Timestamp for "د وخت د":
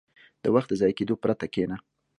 0.43-0.73